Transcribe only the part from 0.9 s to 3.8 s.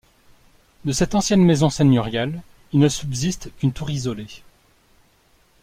cette ancienne maison seigneuriale, il ne subsiste qu'une